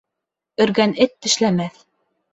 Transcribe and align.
Өргән 0.65 0.95
эт 1.05 1.15
тешләмәҫ 1.27 1.81